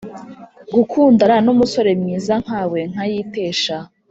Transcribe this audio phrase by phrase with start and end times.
[0.73, 3.77] gukundana numusore mwiza nkawe nkayitesha”